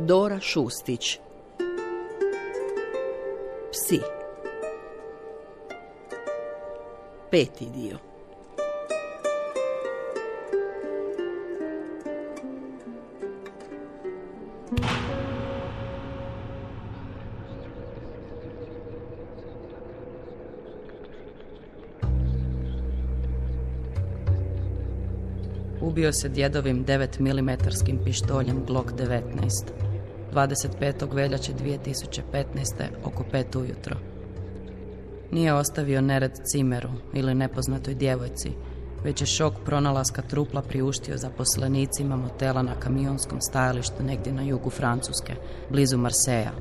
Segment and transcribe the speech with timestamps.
[0.00, 1.18] Dora Šustić.
[3.72, 4.00] Psi.
[7.30, 7.98] Peti dio.
[25.80, 29.87] Ubio se djedovim 9 mm pištoljem Glock 19.
[30.34, 31.14] 25.
[31.14, 32.84] veljače 2015.
[33.04, 33.96] oko 5 ujutro.
[35.32, 38.52] Nije ostavio nered cimeru ili nepoznatoj djevojci,
[39.04, 45.34] već je šok pronalaska trupla priuštio zaposlenicima motela na kamionskom stajalištu negdje na jugu Francuske,
[45.70, 46.52] blizu Marseja.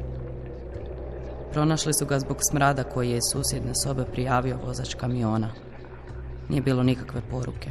[1.52, 5.50] Pronašli su ga zbog smrada koji je iz susjedne sobe prijavio vozač kamiona.
[6.50, 7.70] Nije bilo nikakve poruke.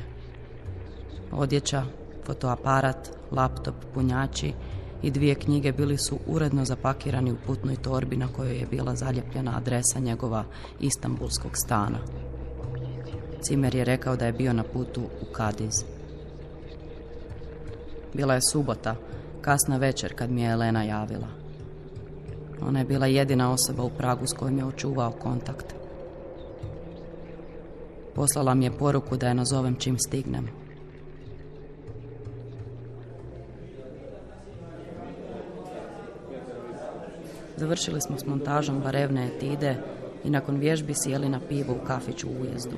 [1.33, 1.83] Odjeća,
[2.25, 4.53] fotoaparat, laptop, punjači
[5.03, 9.57] i dvije knjige bili su uredno zapakirani u putnoj torbi na kojoj je bila zaljepljena
[9.57, 10.45] adresa njegova
[10.81, 11.99] istambulskog stana.
[13.41, 15.85] Cimer je rekao da je bio na putu u Kadiz.
[18.15, 18.97] Bila je subota,
[19.41, 21.29] kasna večer kad mi je Elena javila.
[22.61, 25.75] Ona je bila jedina osoba u Pragu s kojom je očuvao kontakt.
[28.15, 30.66] Poslala mi je poruku da je nazovem čim stignem.
[37.57, 39.77] Završili smo s montažom barevne etide
[40.25, 42.77] i nakon vježbi sjeli na pivo u kafiću u ujezdu.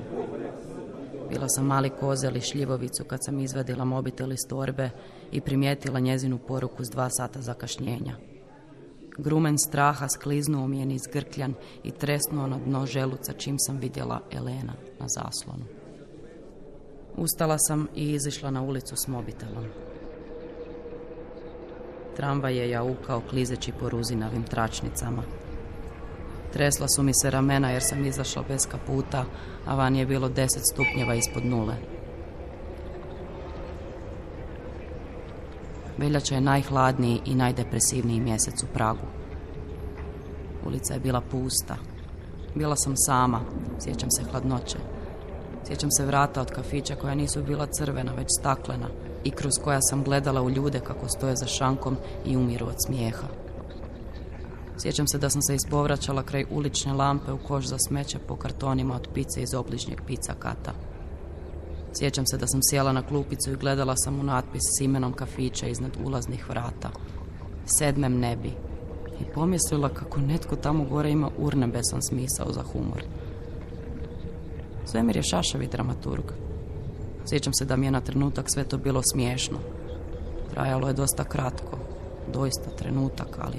[1.29, 4.89] Bila sam mali kozel i šljivovicu kad sam izvadila mobitel iz torbe
[5.31, 8.15] i primijetila njezinu poruku s dva sata zakašnjenja.
[9.17, 14.21] Grumen straha skliznuo mi je niz grkljan i tresnuo na dno želuca čim sam vidjela
[14.31, 15.63] Elena na zaslonu.
[17.17, 19.65] Ustala sam i izišla na ulicu s mobitelom.
[22.19, 25.23] Tramvaj je jaukao klizeći po ruzinavim tračnicama.
[26.53, 29.25] Tresla su mi se ramena jer sam izašla bez kaputa,
[29.65, 31.75] a van je bilo deset stupnjeva ispod nule.
[35.97, 39.07] Veljača je najhladniji i najdepresivniji mjesec u Pragu.
[40.65, 41.75] Ulica je bila pusta.
[42.55, 43.41] Bila sam sama,
[43.83, 44.77] sjećam se hladnoće.
[45.67, 48.87] Sjećam se vrata od kafića koja nisu bila crvena, već staklena
[49.23, 53.27] i kroz koja sam gledala u ljude kako stoje za šankom i umiru od smijeha.
[54.81, 58.95] Sjećam se da sam se ispovraćala kraj ulične lampe u koš za smeće po kartonima
[58.95, 60.71] od pice iz obližnjeg pizza kata.
[61.93, 65.67] Sjećam se da sam sjela na klupicu i gledala sam u natpis s imenom kafića
[65.67, 66.89] iznad ulaznih vrata.
[67.65, 68.51] Sedmem nebi.
[69.21, 73.03] I pomislila kako netko tamo gore ima urnebesan smisao za humor.
[74.85, 76.48] Svemir je šašavi dramaturg.
[77.25, 79.57] Sjećam se da mi je na trenutak sve to bilo smiješno.
[80.49, 81.77] Trajalo je dosta kratko,
[82.33, 83.57] doista trenutak, ali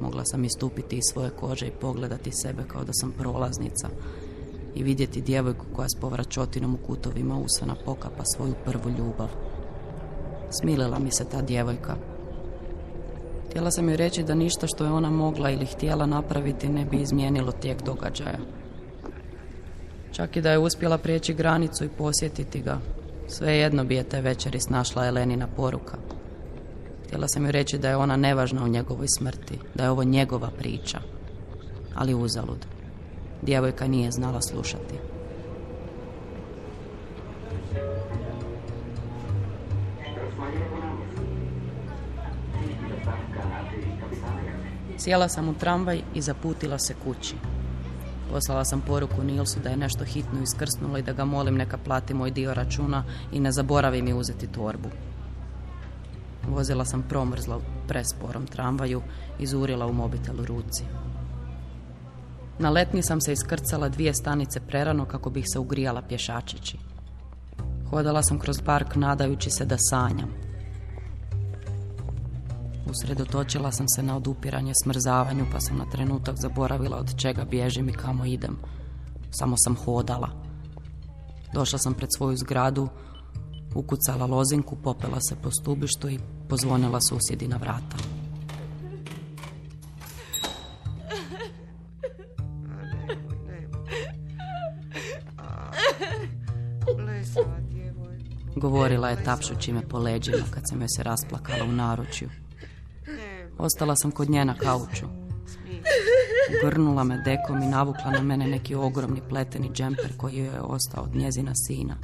[0.00, 3.88] mogla sam istupiti iz svoje kože i pogledati sebe kao da sam prolaznica
[4.74, 9.28] i vidjeti djevojku koja s povračotinom u kutovima usana pokapa svoju prvu ljubav.
[10.60, 11.96] Smilila mi se ta djevojka.
[13.48, 16.96] Htjela sam joj reći da ništa što je ona mogla ili htjela napraviti ne bi
[16.96, 18.38] izmijenilo tijek događaja.
[20.12, 22.78] Čak i da je uspjela prijeći granicu i posjetiti ga,
[23.28, 25.96] svejedno bi je te večeri snašla Elenina poruka.
[27.06, 30.50] Htjela sam joj reći da je ona nevažna u njegovoj smrti, da je ovo njegova
[30.58, 30.98] priča.
[31.94, 32.66] Ali uzalud.
[33.42, 34.94] Djevojka nije znala slušati.
[44.98, 47.34] Sjela sam u tramvaj i zaputila se kući.
[48.32, 52.14] Poslala sam poruku Nilsu da je nešto hitno iskrsnulo i da ga molim neka plati
[52.14, 54.88] moj dio računa i ne zaboravi mi uzeti torbu.
[56.48, 59.02] Vozila sam promrzla u presporom tramvaju
[59.38, 60.84] i zurila u mobitel u ruci.
[62.58, 66.78] Na letni sam se iskrcala dvije stanice prerano kako bih se ugrijala pješačići.
[67.90, 70.49] Hodala sam kroz park nadajući se da sanjam.
[72.86, 77.92] Usredotočila sam se na odupiranje smrzavanju pa sam na trenutak zaboravila od čega bježim i
[77.92, 78.56] kamo idem.
[79.30, 80.28] Samo sam hodala.
[81.54, 82.88] Došla sam pred svoju zgradu,
[83.74, 86.18] ukucala lozinku, popela se po stubištu i
[86.48, 87.96] pozvonila susjedi na vrata.
[98.56, 102.28] Govorila je tapšući me po leđima kad sam joj se rasplakala u naručju.
[103.62, 105.06] Ostala sam kod nje na kauču.
[106.64, 111.04] Grnula me dekom i navukla na mene neki ogromni pleteni džemper koji joj je ostao
[111.04, 111.96] od njezina sina.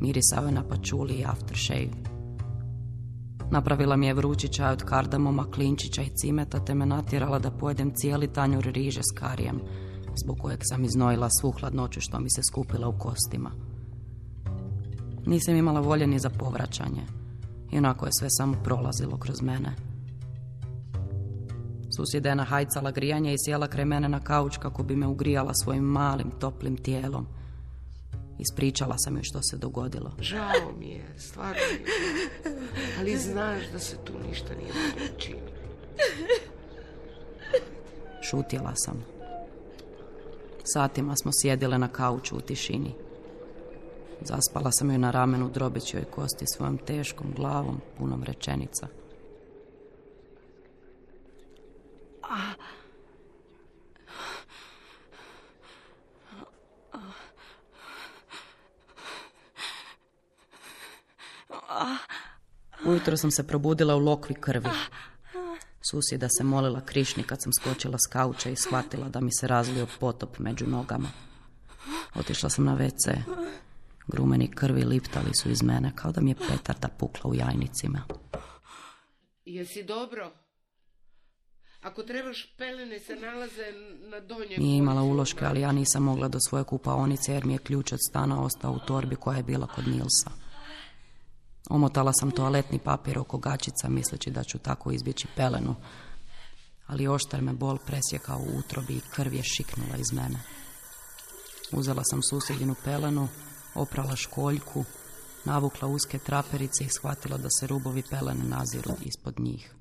[0.00, 2.16] Mirisao je na pačuli i aftershave.
[3.50, 7.92] Napravila mi je vrući čaj od kardamoma, klinčića i cimeta, te me natjerala da pojedem
[7.94, 9.60] cijeli tanjur riže s karijem,
[10.24, 13.50] zbog kojeg sam iznojila svu hladnoću što mi se skupila u kostima.
[15.26, 17.02] Nisam imala volje ni za povraćanje.
[17.72, 19.85] I onako je sve samo prolazilo kroz mene.
[21.96, 25.84] Susjeda je nahajcala grijanje i sjela kraj mene na kauč kako bi me ugrijala svojim
[25.84, 27.26] malim, toplim tijelom.
[28.38, 30.12] Ispričala sam joj što se dogodilo.
[30.20, 32.56] Žao mi je, stvarno mi je.
[32.98, 34.72] Ali znaš da se tu ništa nije
[35.16, 35.52] učiniti.
[38.22, 39.04] Šutjela sam.
[40.64, 42.94] Satima smo sjedile na kauču u tišini.
[44.20, 48.86] Zaspala sam joj na ramenu drobeći joj kosti svojom teškom glavom, punom rečenica.
[62.86, 64.70] Ujutro sam se probudila u lokvi krvi.
[65.90, 69.86] Susjeda se molila krišni kad sam skočila s kauča i shvatila da mi se razlio
[70.00, 71.08] potop među nogama.
[72.14, 73.16] Otišla sam na WC.
[74.06, 78.02] Grumeni krvi liptali su iz mene kao da mi je petarda pukla u jajnicima.
[79.44, 80.45] Jesi dobro?
[81.86, 83.66] Ako trebaš, pelene se nalaze
[84.10, 84.62] na donjem...
[84.62, 87.98] Nije imala uloške, ali ja nisam mogla do svoje kupaonice jer mi je ključ od
[88.10, 90.30] stana ostao u torbi koja je bila kod Nilsa.
[91.70, 95.74] Omotala sam toaletni papir oko gačica misleći da ću tako izbjeći pelenu,
[96.86, 100.38] ali oštar me bol presjekao u utrobi i krv je šiknula iz mene.
[101.72, 103.28] Uzela sam susjedinu pelenu,
[103.74, 104.84] oprala školjku,
[105.44, 109.72] navukla uske traperice i shvatila da se rubovi pelene naziru ispod njih.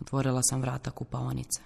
[0.00, 1.60] Otvorila sam vrata kupaonice.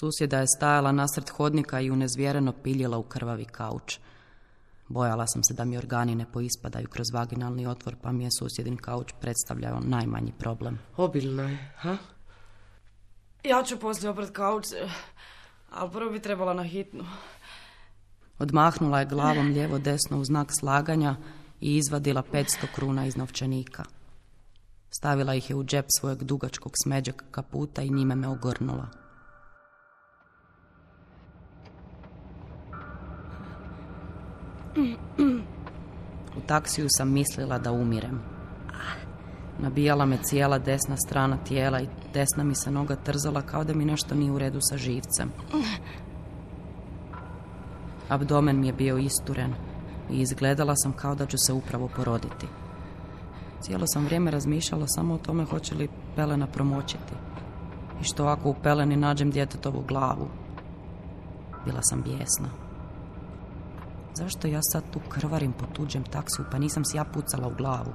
[0.00, 3.98] Susjeda je stajala nasred hodnika i unezvjereno piljila u krvavi kauč.
[4.88, 8.76] Bojala sam se da mi organi ne poispadaju kroz vaginalni otvor, pa mi je susjedin
[8.76, 10.78] kauč predstavljao najmanji problem.
[10.96, 11.96] Obilno je, ha?
[13.44, 14.66] Ja ću poslije oprat kauč,
[15.70, 17.04] ali prvo bi trebala na hitnu.
[18.38, 21.16] Odmahnula je glavom lijevo desno u znak slaganja
[21.60, 23.84] i izvadila 500 kruna iz novčanika.
[24.94, 28.86] Stavila ih je u džep svojeg dugačkog smeđeg kaputa i njime me ogrnula.
[36.36, 38.20] U taksiju sam mislila da umirem.
[39.58, 43.84] Nabijala me cijela desna strana tijela i desna mi se noga trzala kao da mi
[43.84, 45.32] nešto nije u redu sa živcem.
[48.08, 49.54] Abdomen mi je bio isturen
[50.10, 52.46] i izgledala sam kao da ću se upravo poroditi.
[53.62, 57.14] Cijelo sam vrijeme razmišljala samo o tome hoće li pelena promoćiti.
[58.00, 60.28] I što ako u peleni nađem djetetovu glavu?
[61.64, 62.48] Bila sam bijesna.
[64.14, 67.92] Zašto ja sad tu krvarim po tuđem taksiju, pa nisam si ja pucala u glavu?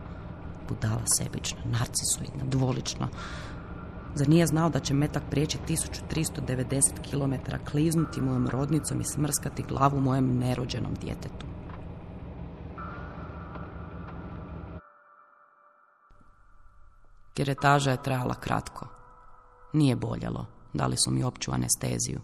[0.69, 3.07] Budala sebična, narcisoidna, dvolična.
[4.15, 7.33] Zar nije znao da će metak prijeći 1390 km,
[7.71, 11.45] kliznuti mojom rodnicom i smrskati glavu mojem nerođenom djetetu?
[17.37, 18.87] Kiretaža je trajala kratko.
[19.73, 20.45] Nije boljelo.
[20.73, 22.19] Dali su mi opću anesteziju.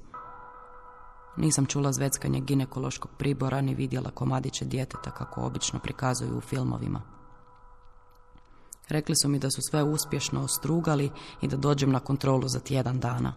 [1.37, 7.01] Nisam čula zveckanje ginekološkog pribora ni vidjela komadiće djeteta kako obično prikazuju u filmovima.
[8.89, 11.11] Rekli su mi da su sve uspješno ostrugali
[11.41, 13.33] i da dođem na kontrolu za tjedan dana.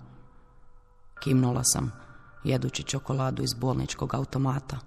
[1.20, 1.92] Kimnula sam,
[2.44, 4.78] jedući čokoladu iz bolničkog automata.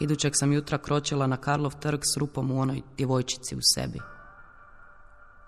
[0.00, 4.17] Idućeg sam jutra kročila na Karlov trg s rupom u onoj djevojčici u sebi.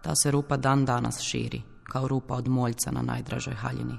[0.03, 3.99] Ta se rupa dan danas širi, kao rupa od moljca na najdražoj haljini.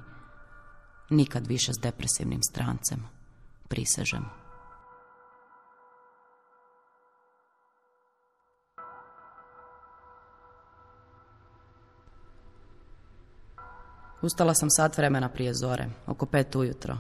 [1.10, 3.04] Nikad više s depresivnim strancem.
[3.68, 4.26] Prisežem.
[14.22, 16.98] Ustala sam sat vremena prije zore, oko pet ujutro.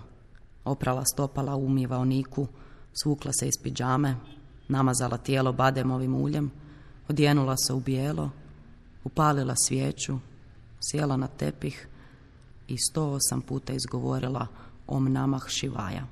[0.65, 2.48] Oprala stopala u umivaoniku,
[3.03, 4.15] svukla se iz pidžame,
[4.67, 6.51] namazala tijelo bademovim uljem,
[7.10, 8.29] odjenula se u bijelo,
[9.03, 10.20] upalila svijeću,
[10.79, 11.88] sjela na tepih
[12.67, 14.48] i 108 puta izgovorila
[14.88, 16.08] Om namah šivaja.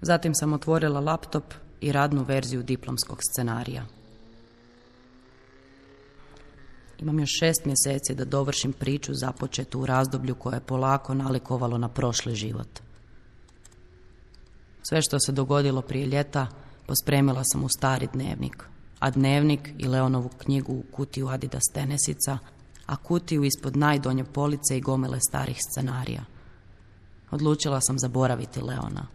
[0.00, 1.44] Zatim sam otvorila laptop
[1.80, 3.86] i radnu verziju diplomskog scenarija.
[6.98, 11.88] Imam još šest mjeseci da dovršim priču započetu u razdoblju koje je polako nalikovalo na
[11.88, 12.80] prošli život.
[14.82, 16.46] Sve što se dogodilo prije ljeta
[16.86, 18.64] pospremila sam u stari dnevnik,
[19.00, 22.38] a dnevnik i Leonovu knjigu u kutiju Adidas tenesica,
[22.86, 26.24] a kutiju ispod najdonje police i gomile starih scenarija.
[27.30, 29.06] Odlučila sam zaboraviti Leona.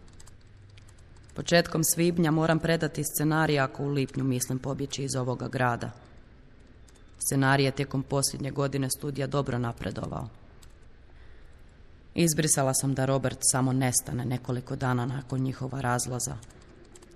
[1.34, 5.90] Početkom svibnja moram predati scenarij ako u lipnju mislim pobjeći iz ovoga grada.
[7.18, 10.28] Scenarij je tijekom posljednje godine studija dobro napredovao.
[12.14, 16.36] Izbrisala sam da Robert samo nestane nekoliko dana nakon njihova razlaza,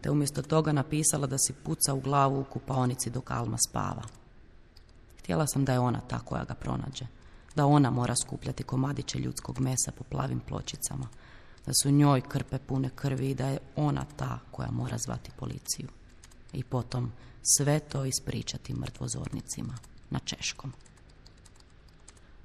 [0.00, 4.02] te umjesto toga napisala da si puca u glavu u kupaonici dok Alma spava.
[5.18, 7.06] Htjela sam da je ona ta koja ga pronađe,
[7.56, 11.08] da ona mora skupljati komadiće ljudskog mesa po plavim pločicama,
[11.66, 15.88] da su njoj krpe pune krvi i da je ona ta koja mora zvati policiju.
[16.52, 19.74] I potom sve to ispričati mrtvozornicima
[20.10, 20.72] na češkom.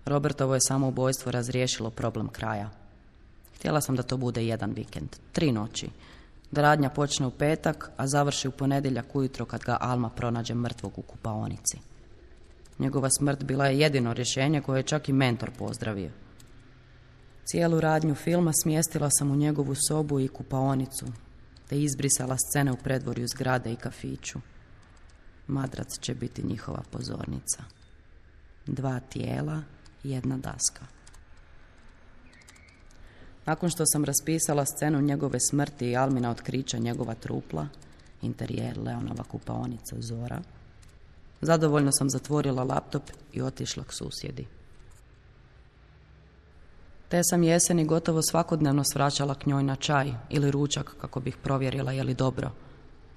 [0.06, 2.70] Robertovo je samoubojstvo razriješilo problem kraja.
[3.56, 5.90] Htjela sam da to bude jedan vikend, tri noći,
[6.52, 10.98] da radnja počne u petak, a završi u ponedjeljak ujutro kad ga Alma pronađe mrtvog
[10.98, 11.78] u kupaonici.
[12.80, 16.12] Njegova smrt bila je jedino rješenje koje je čak i mentor pozdravio.
[17.46, 21.06] Cijelu radnju filma smjestila sam u njegovu sobu i kupaonicu,
[21.70, 24.40] te izbrisala scene u predvorju zgrade i kafiću.
[25.48, 27.64] Madrac će biti njihova pozornica.
[28.68, 29.62] Dva tijela,
[30.04, 30.95] jedna daska.
[33.46, 37.68] Nakon što sam raspisala scenu njegove smrti i Almina otkrića njegova trupla,
[38.22, 40.42] interijer Leonova kupaonica Zora,
[41.42, 44.48] zadovoljno sam zatvorila laptop i otišla k susjedi.
[47.10, 51.92] Te sam jeseni gotovo svakodnevno svraćala k njoj na čaj ili ručak kako bih provjerila
[51.92, 52.52] je li dobro.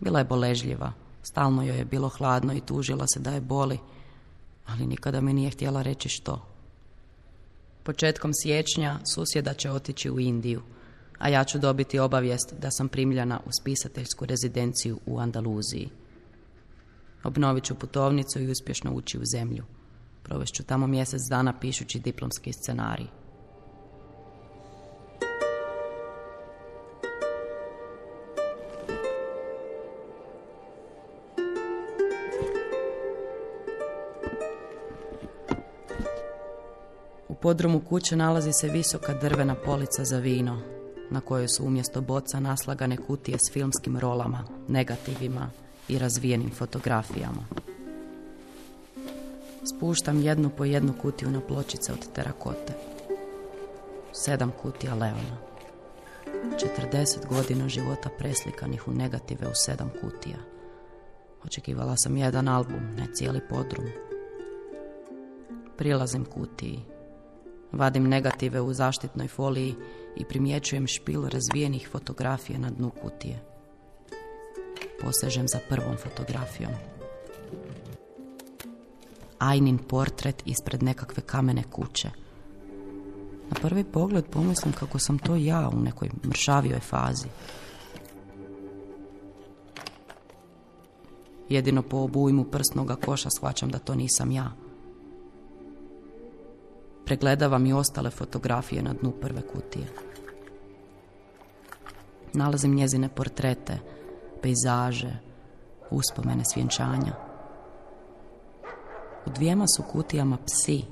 [0.00, 0.92] Bila je boležljiva,
[1.23, 3.78] stalno joj je bilo hladno i tužila se da je boli,
[4.66, 6.58] ali nikada mi nije htjela reći što.
[7.88, 10.62] Početkom siječnja susjeda će otići u Indiju,
[11.18, 15.88] a ja ću dobiti obavijest da sam primljena u spisateljsku rezidenciju u Andaluziji.
[17.25, 19.64] Obnovit ću putovnicu i uspješno ući u zemlju.
[20.23, 23.07] Provešću tamo mjesec dana pišući diplomski scenarij.
[37.49, 40.61] Podrumu kuće nalazi se visoka drvena polica za vino,
[41.11, 45.50] na kojoj su umjesto boca naslagane kutije s filmskim rolama, negativima
[45.88, 47.43] i razvijenim fotografijama.
[49.64, 52.73] Spuštam jednu po jednu kutiju na pločice od terakote.
[54.12, 55.37] Sedam kutija Leona.
[56.93, 60.38] 40 godina života preslikanih u negative u sedam kutija.
[61.45, 63.87] Očekivala sam jedan album, ne cijeli podrum.
[65.76, 66.98] Prilazim kutiji
[67.73, 69.75] Vadim negative u zaštitnoj foliji
[70.17, 73.43] i primjećujem špil razvijenih fotografija na dnu kutije.
[75.01, 76.73] Posežem za prvom fotografijom.
[79.39, 82.11] Ajnin portret ispred nekakve kamene kuće.
[83.51, 87.29] Na prvi pogled pomislim kako sam to ja u nekoj mršavijoj fazi.
[91.49, 94.53] Jedino po obujmu prsnoga koša shvaćam da to nisam ja.
[97.09, 99.87] Pregledavam i ostale fotografije na dnu prve kutije.
[102.33, 103.79] Nalazim njezine portrete,
[104.43, 105.17] pejzaže,
[105.91, 107.12] uspomene svjenčanja.
[109.27, 110.85] U dvijema su kutijama psi,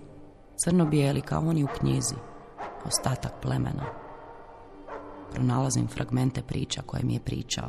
[0.64, 2.14] crno-bijeli kao oni u knjizi,
[2.86, 3.84] ostatak plemena.
[5.32, 7.68] Pronalazim fragmente priča koje mi je pričao.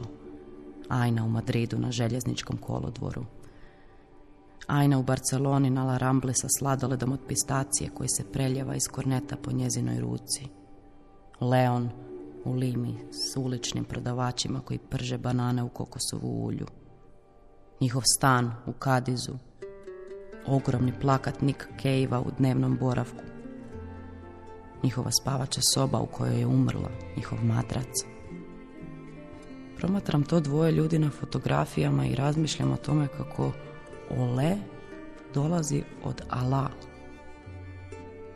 [0.89, 3.23] Ajna u Madridu na željezničkom kolodvoru,
[4.67, 9.35] Ajna u Barceloni na La Rambli sa sladoledom od pistacije koji se preljeva iz korneta
[9.35, 10.47] po njezinoj ruci.
[11.41, 11.89] Leon
[12.45, 16.65] u Limi s uličnim prodavačima koji prže banane u kokosovu ulju.
[17.81, 19.33] Njihov stan u Kadizu.
[20.47, 23.23] Ogromni plakat Nick cave u dnevnom boravku.
[24.83, 27.87] Njihova spavača soba u kojoj je umrla, njihov matrac.
[29.77, 33.51] Promatram to dvoje ljudi na fotografijama i razmišljam o tome kako
[34.09, 34.57] ole
[35.33, 36.71] dolazi od Allah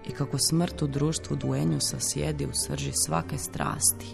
[0.08, 4.06] i kako smrt u društvu duenju sjedi u srži svake strasti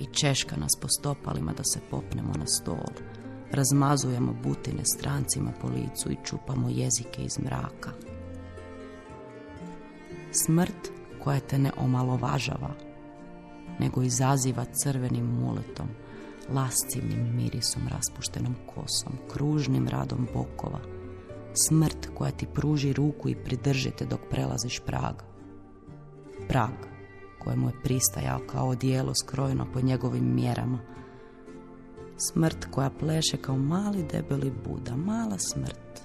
[0.00, 3.04] i češka nas po stopalima da se popnemo na stol.
[3.52, 7.90] Razmazujemo butine strancima po licu i čupamo jezike iz mraka.
[10.32, 10.90] Smrt
[11.24, 12.74] koja te ne omalovažava,
[13.78, 15.88] nego izaziva crvenim muletom,
[16.52, 20.80] lascivnim mirisom raspuštenom kosom, kružnim radom bokova,
[21.68, 25.14] smrt koja ti pruži ruku i pridržite dok prelaziš prag.
[26.48, 26.72] Prag
[27.38, 30.78] kojemu je pristajao kao dijelo skrojeno po njegovim mjerama.
[32.16, 36.00] Smrt koja pleše kao mali debeli Buda, mala smrt.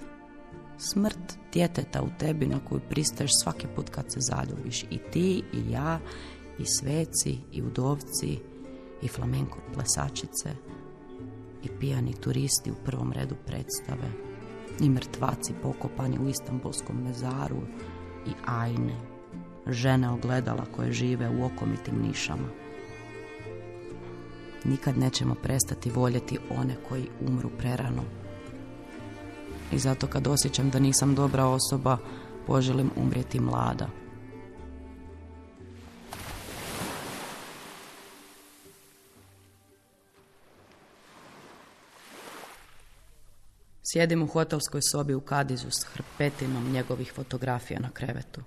[0.78, 4.82] Smrt djeteta u tebi na koju pristaješ svaki put kad se zaljubiš.
[4.82, 6.00] I ti, i ja,
[6.58, 8.38] i sveci, i udovci,
[9.02, 10.50] i flamenko plesačice
[11.62, 14.10] i pijani turisti u prvom redu predstave
[14.80, 17.62] i mrtvaci pokopani u Istanbulskom mezaru
[18.26, 18.96] i ajne,
[19.66, 22.48] žene ogledala koje žive u okomitim nišama.
[24.64, 28.02] Nikad nećemo prestati voljeti one koji umru prerano.
[29.72, 31.98] I zato kad osjećam da nisam dobra osoba,
[32.46, 34.01] poželim umrijeti mlada.
[43.92, 48.40] Sjedim u hotelskoj sobi u Kadizu s hrpetinom njegovih fotografija na krevetu.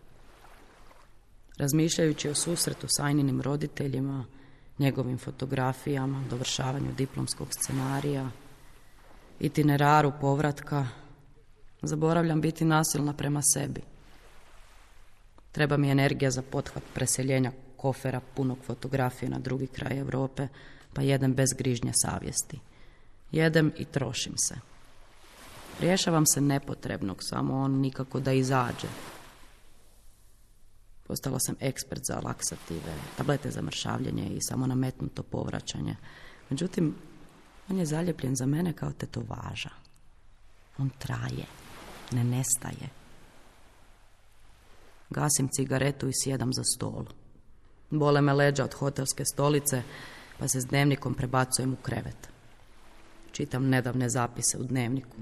[1.58, 4.26] Razmišljajući o susretu s Ajninim roditeljima,
[4.80, 8.30] njegovim fotografijama, dovršavanju diplomskog scenarija,
[9.40, 10.88] itineraru povratka,
[11.82, 13.82] zaboravljam biti nasilna prema sebi.
[15.52, 20.48] Treba mi energija za pothvat preseljenja kofera punog fotografije na drugi kraj Europe,
[20.94, 22.60] pa jedem bez grižnje savjesti.
[23.32, 24.75] Jedem i trošim se.
[25.80, 28.88] Rješavam se nepotrebnog, samo on nikako da izađe.
[31.08, 35.96] Postala sam ekspert za laksative, tablete za mršavljenje i samo nametnuto povraćanje.
[36.50, 36.96] Međutim,
[37.70, 39.70] on je zaljepljen za mene kao tetovaža.
[40.78, 41.46] On traje,
[42.12, 42.90] ne nestaje.
[45.10, 47.06] Gasim cigaretu i sjedam za stol.
[47.90, 49.84] Bole me leđa od hotelske stolice,
[50.40, 52.35] pa se s dnevnikom prebacujem u krevet.
[53.36, 55.18] Čitam nedavne zapise u dnevniku.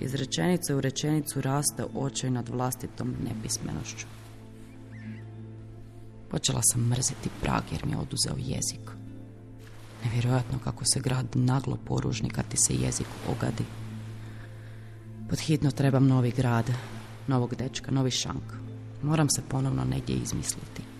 [0.00, 4.06] Iz rečenice u rečenicu raste očaj nad vlastitom nepismenošću.
[6.30, 8.90] Počela sam mrziti Prag jer mi je oduzeo jezik.
[10.04, 13.64] Nevjerojatno kako se grad naglo poružni kad ti se jezik ogadi.
[15.30, 16.70] Podhitno trebam novi grad,
[17.26, 18.52] novog dečka, novi šank.
[19.02, 20.91] Moram se ponovno negdje izmisliti.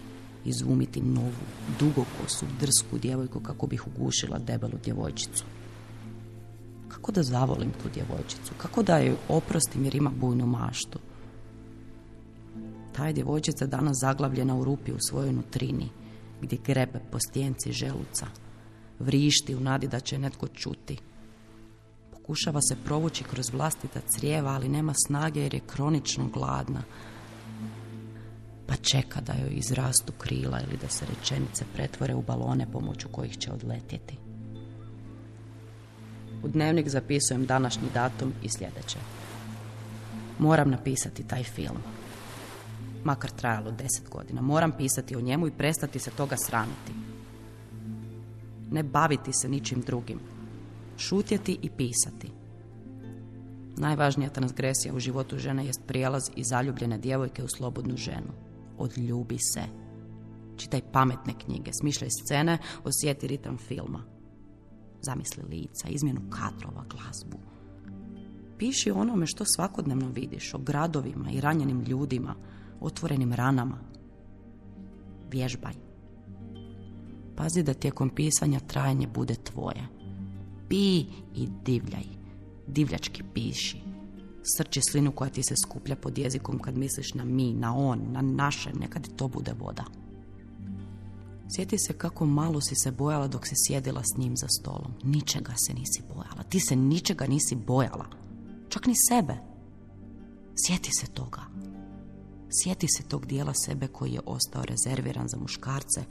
[0.44, 1.32] Izumiti novu,
[1.78, 5.44] dugokosu, drsku djevojku kako bih ugušila debelu djevojčicu.
[6.88, 8.54] Kako da zavolim tu djevojčicu?
[8.58, 10.98] Kako da joj oprostim jer ima bujnu maštu?
[12.92, 15.88] Ta je djevojčica danas zaglavljena u rupi u svojoj nutrini,
[16.42, 18.26] gdje grebe po stjenci želuca.
[18.98, 20.98] Vrišti u nadi da će netko čuti.
[22.12, 26.82] Pokušava se provući kroz vlastita crijeva, ali nema snage jer je kronično gladna.
[28.72, 33.38] Pa čeka da joj izrastu krila ili da se rečenice pretvore u balone pomoću kojih
[33.38, 34.16] će odletjeti.
[36.42, 38.98] U dnevnik zapisujem današnji datum i sljedeće.
[40.38, 41.76] Moram napisati taj film.
[43.04, 44.40] Makar trajalo deset godina.
[44.40, 46.92] Moram pisati o njemu i prestati se toga sramiti.
[48.70, 50.20] Ne baviti se ničim drugim.
[50.96, 52.30] Šutjeti i pisati.
[53.76, 58.51] Najvažnija transgresija u životu žene jest prijelaz iz zaljubljene djevojke u slobodnu ženu.
[58.78, 59.62] Odljubi se.
[60.56, 64.02] Čitaj pametne knjige, smišljaj scene, osjeti ritam filma.
[65.02, 67.38] Zamisli lica, izmjenu kadrova, glazbu.
[68.58, 72.34] Piši onome što svakodnevno vidiš, o gradovima i ranjenim ljudima,
[72.80, 73.78] otvorenim ranama.
[75.30, 75.74] Vježbaj.
[77.36, 79.88] Pazi da tijekom pisanja trajanje bude tvoje.
[80.68, 80.98] Pi
[81.34, 82.04] i divljaj.
[82.66, 83.91] Divljački piši.
[84.56, 88.22] Srči slinu koja ti se skuplja pod jezikom kad misliš na mi, na on, na
[88.22, 89.84] naše, nekad to bude voda.
[91.56, 94.92] Sjeti se kako malo si se bojala dok si sjedila s njim za stolom.
[95.04, 96.42] Ničega se nisi bojala.
[96.48, 98.06] Ti se ničega nisi bojala.
[98.68, 99.34] Čak ni sebe.
[100.66, 101.40] Sjeti se toga.
[102.62, 106.04] Sjeti se tog dijela sebe koji je ostao rezerviran za muškarce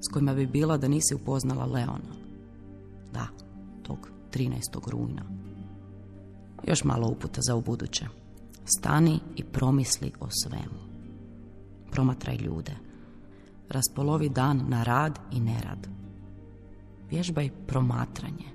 [0.00, 2.14] s kojima bi bila da nisi upoznala Leona.
[3.12, 3.26] Da,
[3.82, 4.90] tog 13.
[4.90, 5.22] rujna.
[6.66, 8.06] Još malo uputa za ubuduće.
[8.64, 10.86] Stani i promisli o svemu.
[11.90, 12.86] Promatraj ljude
[13.68, 15.88] raspolovi dan na rad i nerad.
[17.10, 18.46] Vježbaj promatranje.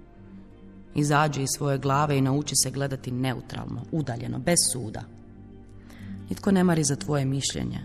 [0.96, 5.04] Izađi iz svoje glave i nauči se gledati neutralno, udaljeno, bez suda.
[6.30, 7.80] Nitko ne mari za tvoje mišljenje,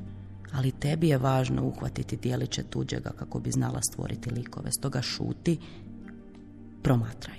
[0.53, 4.71] ali tebi je važno uhvatiti dijeliće tuđega kako bi znala stvoriti likove.
[4.73, 5.59] Stoga šuti,
[6.83, 7.39] promatraj,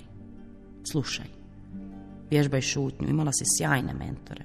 [0.90, 1.37] slušaj.
[2.30, 4.44] Vježbaj šutnju, imala si sjajne mentore.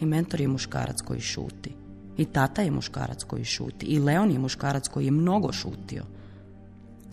[0.00, 1.74] I mentor je muškarac koji šuti.
[2.16, 3.86] I tata je muškarac koji šuti.
[3.86, 6.04] I Leon je muškarac koji je mnogo šutio.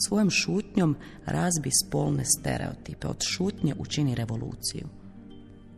[0.07, 0.95] Svojom šutnjom
[1.25, 3.07] razbi spolne stereotipe.
[3.07, 4.87] Od šutnje učini revoluciju.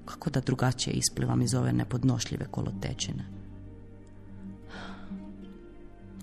[0.05, 3.25] Kako da drugačije isplivam iz ove nepodnošljive kolotečine?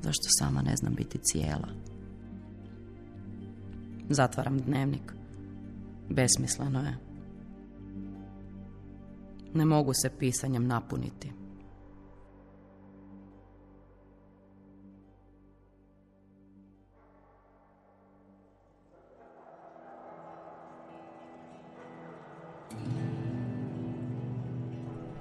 [0.02, 1.68] Zašto sama ne znam biti cijela?
[4.08, 5.12] Zatvaram dnevnik.
[6.08, 7.11] Besmisleno je
[9.54, 11.32] ne mogu se pisanjem napuniti.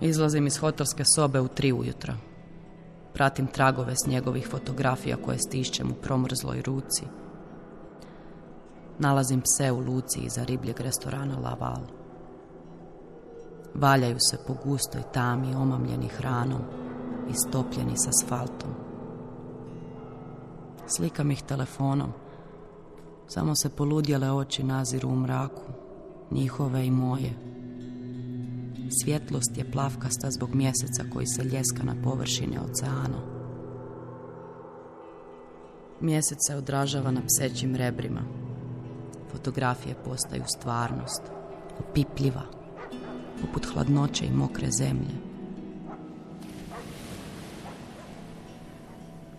[0.01, 2.13] Izlazim iz hotelske sobe u tri ujutro.
[3.13, 7.03] Pratim tragove s njegovih fotografija koje stišćem u promrzloj ruci.
[8.99, 12.00] Nalazim pse u luci iza ribljeg restorana Laval.
[13.75, 16.61] Valjaju se po gustoj tami omamljeni hranom
[17.29, 18.69] i stopljeni s asfaltom.
[20.87, 22.11] Slikam ih telefonom.
[23.27, 25.61] Samo se poludjele oči naziru u mraku.
[26.31, 27.33] Njihove i moje.
[29.03, 33.17] Svjetlost je plavkasta zbog mjeseca koji se ljeska na površine oceana.
[35.99, 38.21] Mjesec se odražava na psećim rebrima.
[39.31, 41.21] Fotografije postaju stvarnost,
[41.79, 42.60] opipljiva,
[43.41, 45.15] poput hladnoće i mokre zemlje.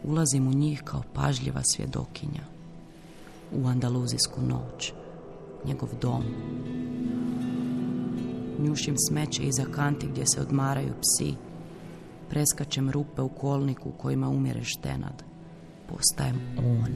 [0.05, 2.43] Ulazim u njih kao pažljiva svjedokinja.
[3.53, 4.93] U andaluzijsku noć,
[5.65, 6.23] njegov dom,
[8.59, 11.35] njušim smeće iza kanti gdje se odmaraju psi,
[12.31, 15.23] preskačem rupe u kolniku u kojima umire štenad.
[15.89, 16.93] Postajem on.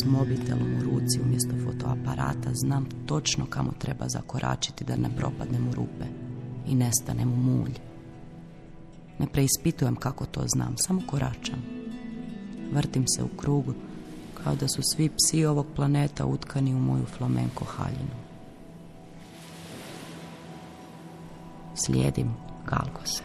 [0.00, 5.74] S mobitelom u ruci umjesto fotoaparata znam točno kamo treba zakoračiti da ne propadnem u
[5.74, 6.04] rupe
[6.66, 7.74] i nestanem u mulj.
[9.18, 11.62] Ne preispitujem kako to znam, samo koračam.
[12.72, 13.74] Vrtim se u krugu,
[14.44, 18.16] kao da su svi psi ovog planeta utkani u moju flamenko haljinu.
[21.74, 22.30] Slijedim
[22.66, 23.22] Galgose.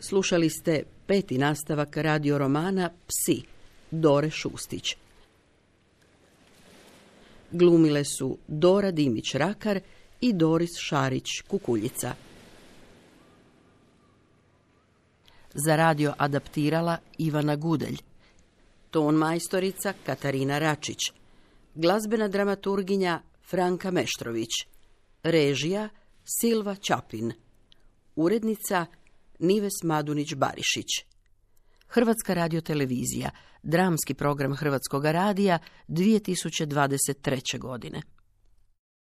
[0.00, 3.42] Slušali ste peti nastavak radio romana Psi,
[3.90, 4.96] Dore Šustić.
[7.50, 9.80] Glumile su Dora Dimić-Rakar
[10.20, 12.12] i Doris Šarić-Kukuljica.
[15.54, 17.96] Za radio adaptirala Ivana Gudelj.
[18.90, 21.12] Ton majstorica Katarina Račić.
[21.74, 24.50] Glazbena dramaturginja Franka Meštrović.
[25.22, 25.88] Režija
[26.24, 27.32] Silva Čapin.
[28.16, 28.86] Urednica
[29.40, 31.04] Nives Madunić-Barišić.
[31.88, 33.30] Hrvatska radiotelevizija,
[33.62, 37.58] dramski program Hrvatskog radija 2023.
[37.58, 38.02] godine.